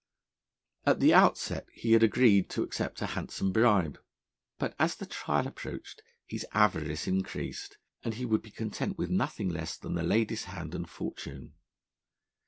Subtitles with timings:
[0.83, 3.99] At the outset he had agreed to accept a handsome bribe,
[4.57, 9.49] but as the trial approached, his avarice increased, and he would be content with nothing
[9.49, 11.53] less than the lady's hand and fortune.